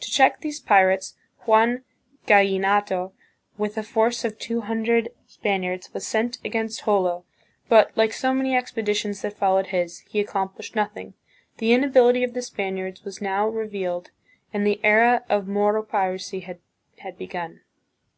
[0.00, 1.84] To check these pirates, Juan
[2.26, 3.12] Gallinato,
[3.58, 7.26] with a force of two hundred Spaniards, was sent against Jolo,
[7.68, 11.12] but, like so many expeditions that followed his, he ac complished nothing.
[11.58, 14.10] The inability of the Spaniards was now revealed
[14.50, 16.58] and the era of Moro piracy had
[17.18, 17.60] be gun.